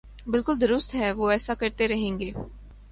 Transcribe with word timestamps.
بالکل 0.27 0.61
درست 0.61 0.95
ہے 0.95 1.07
اور 1.07 1.15
وہ 1.15 1.31
ایسا 1.31 1.53
کرتے 1.53 1.87
رہیں 1.87 2.19
گے۔ 2.19 2.31